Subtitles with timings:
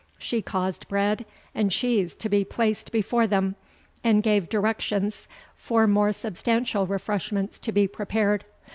[0.17, 3.55] She caused bread and cheese to be placed before them,
[4.03, 8.43] and gave directions for more substantial refreshments to be prepared.